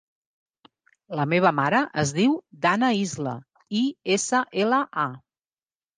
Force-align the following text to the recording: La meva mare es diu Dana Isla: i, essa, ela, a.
La 1.19 1.25
meva 1.33 1.51
mare 1.59 1.83
es 2.03 2.13
diu 2.19 2.33
Dana 2.63 2.91
Isla: 3.03 3.37
i, 3.81 3.85
essa, 4.19 4.45
ela, 4.65 4.81
a. 5.07 5.09